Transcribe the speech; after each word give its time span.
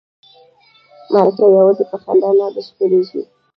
مرکه 1.13 1.45
یوازې 1.57 1.83
په 1.91 1.95
خندا 2.03 2.29
نه 2.39 2.45
بشپړیږي. 2.55 3.21